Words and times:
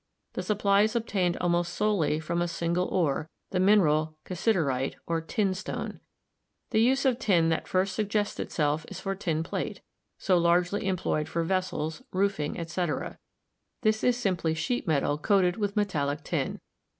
The 0.33 0.41
supply 0.41 0.81
is 0.81 0.95
obtained 0.95 1.37
almost 1.37 1.75
solely 1.75 2.19
from 2.19 2.41
a 2.41 2.47
single 2.47 2.87
ore, 2.87 3.29
the 3.51 3.59
mineral 3.59 4.17
cassiterite, 4.25 4.95
or 5.05 5.21
tin 5.21 5.53
stone. 5.53 5.99
The 6.71 6.81
use 6.81 7.05
of 7.05 7.19
tin 7.19 7.49
that 7.49 7.67
first 7.67 7.93
suggests 7.93 8.39
itself 8.39 8.83
is 8.89 8.99
for 8.99 9.13
tin 9.13 9.43
plate, 9.43 9.81
so 10.17 10.39
largely 10.39 10.87
employed 10.87 11.29
for 11.29 11.43
vessels, 11.43 12.01
roof 12.11 12.39
ing, 12.39 12.57
etc.; 12.59 13.19
this 13.83 14.03
is 14.03 14.17
simply 14.17 14.55
sheet 14.55 14.85
iron 14.89 15.19
coated 15.19 15.57
with 15.57 15.75
metallic 15.75 16.23
tin. 16.23 16.59